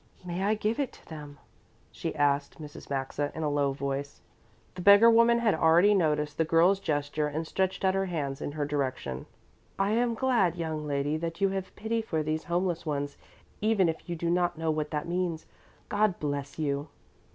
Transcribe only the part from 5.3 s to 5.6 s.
had